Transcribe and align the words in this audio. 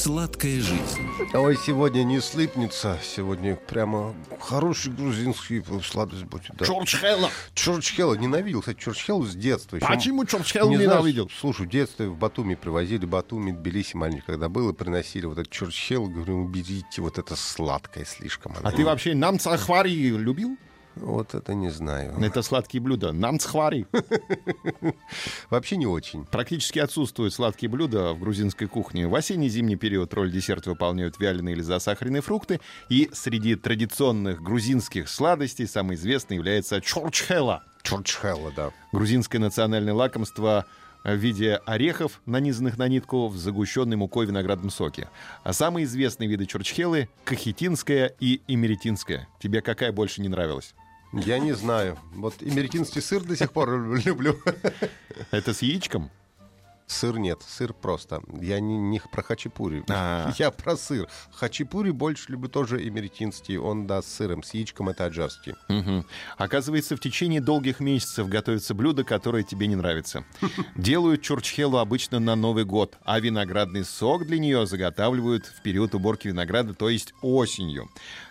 Сладкая 0.00 0.62
жизнь. 0.62 1.10
Ой, 1.34 1.58
сегодня 1.58 2.04
не 2.04 2.22
слипнется. 2.22 2.98
Сегодня 3.02 3.54
прямо 3.54 4.14
хороший 4.40 4.94
грузинский 4.94 5.62
сладость 5.82 6.24
будет. 6.24 6.52
Да. 6.54 6.64
Чурчхелла. 6.64 7.28
Чурчхелла. 7.52 8.14
Ненавидел, 8.14 8.60
кстати, 8.60 8.78
Чурчхеллу 8.78 9.26
с 9.26 9.34
детства. 9.34 9.76
Еще 9.76 9.86
Почему 9.86 10.24
Чурчхеллу 10.24 10.70
не 10.70 10.76
знаю, 10.76 11.00
ненавидел? 11.00 11.28
слушай, 11.38 11.66
в 11.66 11.68
детстве 11.68 12.08
в 12.08 12.16
Батуми 12.16 12.54
привозили, 12.54 13.04
Батуми, 13.04 13.50
Тбилиси 13.52 13.94
маленький, 13.94 14.22
когда 14.24 14.48
был, 14.48 14.70
и 14.70 14.72
приносили 14.72 15.26
вот 15.26 15.36
этот 15.36 15.52
Чурчхелл. 15.52 16.08
Говорю, 16.08 16.44
уберите, 16.44 17.02
вот 17.02 17.18
это 17.18 17.36
сладкое 17.36 18.06
слишком. 18.06 18.54
А 18.62 18.72
ты 18.72 18.86
вообще 18.86 19.14
намцахвари 19.14 19.90
любил? 19.90 20.56
Вот 20.96 21.34
это 21.34 21.54
не 21.54 21.70
знаю. 21.70 22.18
Это 22.20 22.42
сладкие 22.42 22.82
блюда. 22.82 23.12
Намцхвари. 23.12 23.86
Вообще 25.50 25.76
не 25.76 25.86
очень. 25.86 26.24
Практически 26.26 26.78
отсутствуют 26.78 27.32
сладкие 27.32 27.70
блюда 27.70 28.12
в 28.12 28.20
грузинской 28.20 28.66
кухне. 28.66 29.06
В 29.06 29.14
осенне-зимний 29.14 29.76
период 29.76 30.12
роль 30.14 30.30
десерта 30.30 30.70
выполняют 30.70 31.18
вяленые 31.18 31.54
или 31.54 31.62
засахаренные 31.62 32.22
фрукты. 32.22 32.60
И 32.88 33.08
среди 33.12 33.54
традиционных 33.54 34.42
грузинских 34.42 35.08
сладостей 35.08 35.66
самой 35.66 35.96
известной 35.96 36.36
является 36.36 36.80
чурчхела. 36.80 37.64
Чурчхелла, 37.82 38.52
да. 38.54 38.70
Грузинское 38.92 39.40
национальное 39.40 39.94
лакомство 39.94 40.66
в 41.04 41.14
виде 41.14 41.60
орехов, 41.66 42.20
нанизанных 42.26 42.78
на 42.78 42.88
нитку 42.88 43.28
в 43.28 43.36
загущенной 43.36 43.96
мукой 43.96 44.26
виноградном 44.26 44.70
соке. 44.70 45.08
А 45.42 45.52
самые 45.52 45.84
известные 45.84 46.28
виды 46.28 46.46
чурчхелы— 46.46 47.08
кахетинская 47.24 48.14
и 48.20 48.42
эмеретинская. 48.46 49.28
Тебе 49.40 49.62
какая 49.62 49.92
больше 49.92 50.20
не 50.20 50.28
нравилась? 50.28 50.74
Я 51.12 51.38
не 51.38 51.52
знаю. 51.52 51.98
Вот 52.12 52.34
эмеретинский 52.40 53.02
сыр 53.02 53.24
до 53.24 53.36
сих 53.36 53.52
пор 53.52 53.98
люблю. 54.04 54.36
Это 55.30 55.54
с 55.54 55.62
яичком? 55.62 56.10
Сыр 56.90 57.18
нет, 57.18 57.40
сыр 57.46 57.72
просто. 57.72 58.20
Я 58.40 58.58
не, 58.58 58.76
не 58.76 59.00
про 59.12 59.22
хачапури. 59.22 59.84
А. 59.88 60.32
Я 60.38 60.50
про 60.50 60.76
сыр. 60.76 61.08
Хачапури 61.32 61.92
больше 61.92 62.32
люблю 62.32 62.48
тоже 62.48 62.86
эмеретинский. 62.86 63.58
Он, 63.58 63.86
да, 63.86 64.02
с 64.02 64.06
сыром. 64.06 64.42
С 64.42 64.54
яичком 64.54 64.88
это 64.88 65.06
аджарский. 65.06 65.54
Мгм. 65.68 66.04
Оказывается, 66.36 66.96
в 66.96 67.00
течение 67.00 67.40
долгих 67.40 67.78
месяцев 67.78 68.28
готовится 68.28 68.74
блюдо, 68.74 69.04
которое 69.04 69.44
тебе 69.44 69.68
не 69.68 69.76
нравится. 69.76 70.24
Делают 70.76 71.22
чурчхелу 71.22 71.78
обычно 71.78 72.18
на 72.18 72.34
Новый 72.34 72.64
год, 72.64 72.98
а 73.04 73.20
виноградный 73.20 73.84
сок 73.84 74.26
для 74.26 74.40
нее 74.40 74.66
заготавливают 74.66 75.46
в 75.46 75.62
период 75.62 75.94
уборки 75.94 76.26
винограда, 76.26 76.74
то 76.74 76.88
есть 76.88 77.14
осенью. 77.22 77.88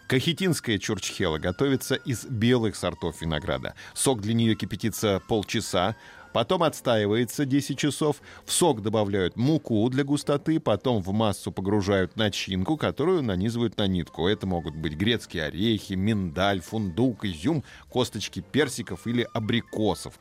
Кахетинская 0.10 0.80
чурчхела 0.80 1.38
готовится 1.38 1.94
из 1.94 2.26
белых 2.26 2.76
сортов 2.76 3.22
винограда. 3.22 3.76
Сок 3.94 4.22
для 4.22 4.34
нее 4.34 4.56
кипятится 4.56 5.22
полчаса, 5.28 5.96
потом 6.34 6.64
отстаивается 6.64 7.46
10 7.46 7.78
часов, 7.78 8.24
в 8.44 8.52
сок 8.52 8.82
добавляют 8.82 9.36
муку 9.36 9.88
для 9.88 10.04
густоты, 10.04 10.60
потом 10.60 11.04
в 11.04 11.12
массу 11.12 11.52
погружают 11.52 12.16
начинку, 12.16 12.76
которую 12.76 13.22
нанизывают 13.22 13.78
на 13.78 13.86
нитку. 13.86 14.28
Это 14.28 14.48
могут 14.48 14.76
быть 14.76 14.96
грецкие 14.96 15.44
орехи, 15.44 15.94
миндаль, 15.94 16.62
фундук, 16.62 17.26
изюм, 17.26 17.64
косточки 17.88 18.40
персиков 18.40 19.06
или 19.06 19.28
абрикосов. 19.32 20.18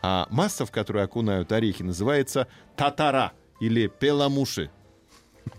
А 0.00 0.28
масса, 0.30 0.64
в 0.64 0.70
которую 0.70 1.04
окунают 1.04 1.52
орехи, 1.52 1.82
называется 1.82 2.48
татара 2.74 3.32
или 3.60 3.86
пеламуши. 3.86 4.70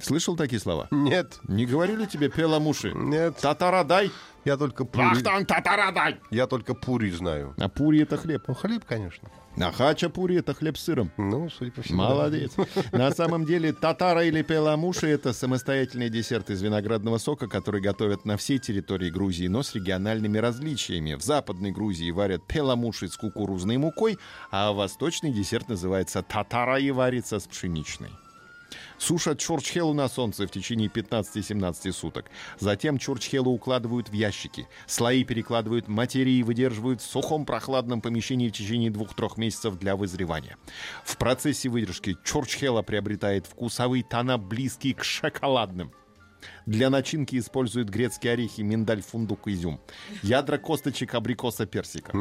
Слышал 0.01 0.35
такие 0.35 0.59
слова? 0.59 0.87
Нет, 0.91 1.39
Не 1.47 1.65
говорили 1.65 2.05
тебе 2.05 2.29
пеламуши? 2.29 2.91
нет. 2.95 3.37
Татарадай. 3.37 4.11
Я 4.45 4.55
только 4.55 4.85
пури. 4.85 5.03
Вахтан 5.05 5.45
татарадай. 5.45 6.19
Я 6.29 6.47
только 6.47 6.73
пури 6.73 7.09
знаю. 7.11 7.53
А 7.57 7.67
пури 7.67 8.01
это 8.03 8.15
хлеб. 8.15 8.43
Ну, 8.47 8.53
хлеб, 8.53 8.85
конечно. 8.85 9.29
А 9.59 9.71
хачапури 9.71 10.37
это 10.37 10.53
хлеб 10.53 10.77
с 10.77 10.83
сыром. 10.83 11.11
Ну, 11.17 11.49
судя 11.49 11.71
по 11.71 11.81
всему. 11.81 12.03
да. 12.03 12.09
Молодец. 12.09 12.51
На 12.93 13.11
самом 13.11 13.43
деле 13.45 13.73
татара 13.73 14.23
или 14.23 14.43
пеламуши 14.43 15.07
это 15.07 15.33
самостоятельный 15.33 16.09
десерт 16.09 16.49
из 16.49 16.61
виноградного 16.61 17.17
сока, 17.17 17.47
который 17.47 17.81
готовят 17.81 18.23
на 18.23 18.37
всей 18.37 18.59
территории 18.59 19.09
Грузии, 19.09 19.47
но 19.47 19.63
с 19.63 19.73
региональными 19.75 20.37
различиями. 20.37 21.15
В 21.15 21.23
Западной 21.23 21.71
Грузии 21.71 22.11
варят 22.11 22.45
пеламуши 22.47 23.09
с 23.09 23.17
кукурузной 23.17 23.77
мукой, 23.77 24.17
а 24.51 24.71
восточный 24.71 25.33
десерт 25.33 25.67
называется 25.67 26.21
татара 26.21 26.79
и 26.79 26.91
варится 26.91 27.39
с 27.39 27.47
пшеничной. 27.47 28.11
Сушат 28.97 29.39
чурчхелу 29.39 29.93
на 29.93 30.09
солнце 30.09 30.47
в 30.47 30.51
течение 30.51 30.89
15-17 30.89 31.91
суток. 31.91 32.29
Затем 32.59 32.97
чурчхелу 32.97 33.51
укладывают 33.51 34.09
в 34.09 34.13
ящики. 34.13 34.67
Слои 34.85 35.23
перекладывают 35.23 35.87
материи 35.87 36.35
и 36.35 36.43
выдерживают 36.43 37.01
в 37.01 37.05
сухом 37.05 37.45
прохладном 37.45 38.01
помещении 38.01 38.49
в 38.49 38.53
течение 38.53 38.89
2-3 38.89 39.33
месяцев 39.37 39.77
для 39.77 39.95
вызревания. 39.95 40.57
В 41.05 41.17
процессе 41.17 41.69
выдержки 41.69 42.17
чурчхела 42.23 42.81
приобретает 42.81 43.45
вкусовые 43.47 44.03
тона, 44.03 44.37
близкие 44.37 44.95
к 44.95 45.03
шоколадным. 45.03 45.91
Для 46.65 46.89
начинки 46.89 47.37
используют 47.37 47.89
грецкие 47.89 48.33
орехи, 48.33 48.61
миндаль, 48.61 49.01
фундук, 49.01 49.47
изюм. 49.47 49.79
Ядра 50.21 50.57
косточек 50.57 51.15
абрикоса, 51.15 51.65
персика. 51.65 52.11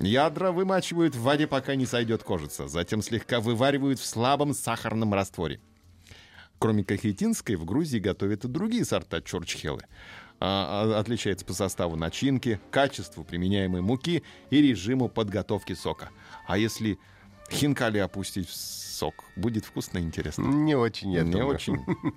Ядра 0.00 0.52
вымачивают 0.52 1.14
в 1.14 1.22
воде, 1.22 1.46
пока 1.46 1.74
не 1.74 1.86
сойдет 1.86 2.22
кожица. 2.22 2.68
Затем 2.68 3.02
слегка 3.02 3.40
вываривают 3.40 3.98
в 3.98 4.04
слабом 4.04 4.54
сахарном 4.54 5.14
растворе. 5.14 5.60
Кроме 6.58 6.84
кахетинской, 6.84 7.56
в 7.56 7.64
Грузии 7.64 7.98
готовят 7.98 8.44
и 8.44 8.48
другие 8.48 8.84
сорта 8.84 9.22
чурчхелы. 9.22 9.82
А, 10.40 10.94
а, 10.94 11.00
отличается 11.00 11.44
по 11.44 11.52
составу 11.52 11.96
начинки, 11.96 12.60
качеству 12.70 13.24
применяемой 13.24 13.80
муки 13.82 14.22
и 14.50 14.62
режиму 14.62 15.08
подготовки 15.08 15.74
сока. 15.74 16.10
А 16.46 16.58
если 16.58 16.98
хинкали 17.50 17.98
опустить 17.98 18.48
в 18.48 18.54
сок, 18.54 19.24
будет 19.36 19.64
вкусно 19.64 19.98
и 19.98 20.02
интересно. 20.02 20.44
Не 20.44 20.74
очень, 20.74 21.12
я 21.12 21.22
Не 21.22 21.32
думаю. 21.32 21.48
очень. 21.54 21.78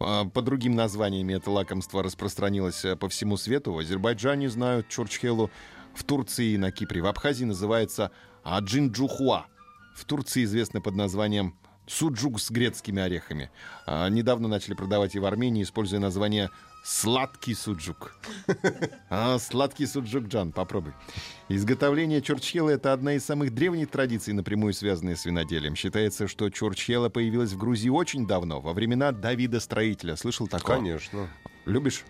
А, 0.00 0.24
По 0.24 0.42
другим 0.42 0.74
названиям 0.74 1.28
это 1.28 1.50
лакомство 1.50 2.02
распространилось 2.02 2.84
э, 2.84 2.96
по 2.96 3.08
всему 3.08 3.36
свету. 3.36 3.72
В 3.72 3.78
Азербайджане 3.78 4.48
знают 4.50 4.88
чурчхелу, 4.88 5.50
в 5.94 6.02
Турции 6.04 6.54
и 6.54 6.58
на 6.58 6.72
Кипре. 6.72 7.02
В 7.02 7.06
Абхазии 7.06 7.44
называется 7.44 8.10
аджинджухуа. 8.42 9.46
В 9.94 10.04
Турции 10.06 10.44
известно 10.44 10.80
под 10.80 10.96
названием 10.96 11.54
суджук 11.92 12.40
с 12.40 12.50
грецкими 12.50 13.02
орехами. 13.02 13.50
А, 13.86 14.08
Недавно 14.08 14.48
начали 14.48 14.74
продавать 14.74 15.14
и 15.14 15.18
в 15.18 15.24
Армении, 15.26 15.62
используя 15.62 16.00
название 16.00 16.50
сладкий 16.84 17.54
суджук. 17.54 18.16
А, 19.10 19.38
сладкий 19.38 19.86
суджук, 19.86 20.24
Джан, 20.24 20.52
попробуй. 20.52 20.92
Изготовление 21.48 22.22
чурчхелы– 22.22 22.72
это 22.72 22.92
одна 22.92 23.14
из 23.14 23.24
самых 23.24 23.54
древних 23.54 23.90
традиций, 23.90 24.32
напрямую 24.32 24.72
связанная 24.72 25.16
с 25.16 25.24
виноделием. 25.24 25.76
Считается, 25.76 26.26
что 26.26 26.50
чурчхела 26.50 27.08
появилась 27.08 27.52
в 27.52 27.58
Грузии 27.58 27.88
очень 27.88 28.26
давно, 28.26 28.60
во 28.60 28.72
времена 28.72 29.12
Давида 29.12 29.60
Строителя. 29.60 30.16
Слышал 30.16 30.48
такое? 30.48 30.76
Конечно. 30.76 31.28
Любишь? 31.66 32.04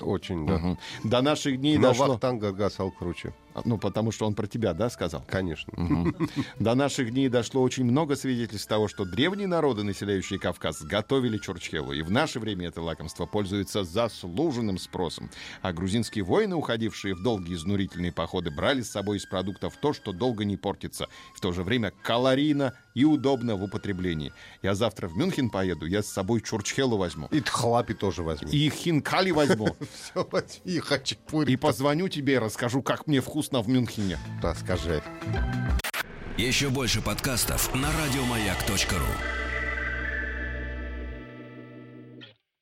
Очень, 0.00 0.46
да. 0.46 0.58
Мгм. 0.58 0.78
До 1.04 1.22
наших 1.22 1.58
дней 1.60 1.76
Но 1.76 1.88
дошло... 1.88 2.06
Вахтанг 2.06 2.40
Гагасал 2.40 2.90
круче. 2.90 3.32
А, 3.54 3.62
Ну, 3.64 3.78
потому 3.78 4.12
что 4.12 4.26
он 4.26 4.34
про 4.34 4.46
тебя, 4.46 4.74
да, 4.74 4.90
сказал? 4.90 5.24
Конечно. 5.26 5.72
Мгм. 5.76 6.28
До 6.58 6.74
наших 6.74 7.10
дней 7.12 7.28
дошло 7.28 7.62
очень 7.62 7.84
много 7.84 8.16
свидетельств 8.16 8.68
того, 8.68 8.88
что 8.88 9.04
древние 9.04 9.46
народы, 9.46 9.84
населяющие 9.84 10.38
Кавказ, 10.38 10.82
готовили 10.82 11.38
чурчхелу. 11.38 11.92
И 11.92 12.02
в 12.02 12.10
наше 12.10 12.40
время 12.40 12.68
это 12.68 12.82
лакомство 12.82 13.26
пользуется 13.26 13.84
заслуженным 13.84 14.78
спросом. 14.78 15.30
А 15.62 15.72
грузинские 15.72 16.24
воины, 16.24 16.56
уходившие 16.56 17.14
в 17.14 17.22
долгие 17.22 17.54
изнурительные 17.54 18.12
походы, 18.12 18.50
брали 18.50 18.82
с 18.82 18.90
собой 18.90 19.18
из 19.18 19.26
продуктов 19.26 19.76
то, 19.80 19.92
что 19.92 20.12
долго 20.12 20.44
не 20.44 20.56
портится. 20.56 21.08
В 21.34 21.40
то 21.40 21.52
же 21.52 21.62
время 21.62 21.92
калорийно 22.02 22.74
и 22.94 23.04
удобно 23.04 23.56
в 23.56 23.64
употреблении. 23.64 24.32
Я 24.62 24.74
завтра 24.74 25.08
в 25.08 25.16
Мюнхен 25.16 25.50
поеду, 25.50 25.86
я 25.86 26.02
с 26.02 26.06
собой 26.06 26.40
чурчхелу 26.40 26.96
возьму. 26.96 27.28
И 27.30 27.40
тхлапи 27.40 27.94
тоже 27.94 28.22
возьми. 28.22 28.50
И 28.50 28.70
хинкали 28.70 29.30
возьму. 29.30 29.76
И 30.64 30.78
хачапури. 30.78 31.52
И 31.52 31.56
позвоню 31.56 32.08
тебе 32.08 32.34
и 32.34 32.38
расскажу, 32.38 32.82
как 32.82 33.06
мне 33.06 33.20
вкусно 33.44 33.60
в 33.60 33.68
Мюнхене. 33.68 34.18
Да, 34.40 34.54
скажи. 34.54 35.02
Еще 36.38 36.70
больше 36.70 37.02
подкастов 37.02 37.74
на 37.74 37.88
радиомаяк.ру. 37.92 39.43